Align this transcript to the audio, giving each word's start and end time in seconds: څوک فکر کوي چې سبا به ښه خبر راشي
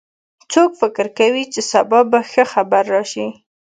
څوک 0.51 0.71
فکر 0.81 1.05
کوي 1.17 1.43
چې 1.53 1.61
سبا 1.71 1.99
به 2.11 2.19
ښه 2.31 2.43
خبر 2.53 2.83
راشي 2.93 3.27